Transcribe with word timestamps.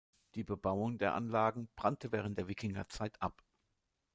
Die 0.33 0.43
Bebauung 0.43 0.97
der 0.97 1.13
Anlagen 1.13 1.69
brannte 1.75 2.11
während 2.11 2.39
der 2.39 2.47
Wikingerzeit 2.47 3.21
ab. 3.21 3.43